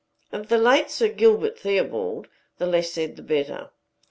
Of 0.31 0.49
the 0.49 0.57
late 0.57 0.89
Sir 0.89 1.09
Gilbert 1.09 1.59
Theobald, 1.59 2.27
the 2.57 2.65
less 2.65 2.91
said 2.91 3.17
the 3.17 3.21
better. 3.21 3.69